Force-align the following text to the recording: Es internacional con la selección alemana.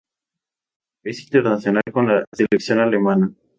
Es 1.03 1.21
internacional 1.21 1.83
con 1.93 2.07
la 2.07 2.25
selección 2.33 2.79
alemana. 2.79 3.31